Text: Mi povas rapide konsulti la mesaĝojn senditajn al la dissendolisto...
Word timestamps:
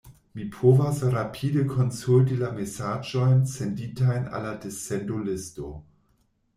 Mi 0.37 0.45
povas 0.53 1.01
rapide 1.15 1.65
konsulti 1.73 2.39
la 2.41 2.51
mesaĝojn 2.57 3.39
senditajn 3.55 4.29
al 4.35 4.47
la 4.51 4.59
dissendolisto... 4.69 5.73